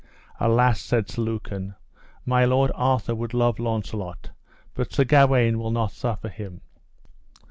[0.39, 1.75] Alas, said Sir Lucan,
[2.25, 4.31] my lord Arthur would love Launcelot,
[4.73, 6.61] but Sir Gawaine will not suffer him.